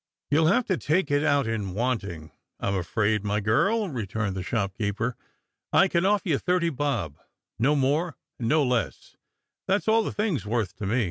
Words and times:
"You 0.31 0.41
ll 0.41 0.45
have 0.47 0.65
to 0.65 0.77
take 0.77 1.11
it 1.11 1.23
out 1.23 1.45
in 1.45 1.75
wanting, 1.75 2.31
I 2.59 2.69
m 2.69 2.73
afraid, 2.75 3.23
my 3.23 3.39
girl," 3.39 3.87
returned 3.87 4.35
the 4.35 4.41
shopkeeper. 4.41 5.15
"I 5.71 5.87
can 5.87 6.07
offer 6.07 6.27
you 6.29 6.39
thirty 6.39 6.71
bob, 6.71 7.19
no 7.59 7.75
more 7.75 8.17
and 8.39 8.49
no 8.49 8.63
less. 8.63 9.15
That 9.67 9.75
s 9.81 9.87
all 9.87 10.01
the 10.01 10.11
thing 10.11 10.37
s 10.37 10.45
worth 10.47 10.75
to 10.77 10.87
me." 10.87 10.99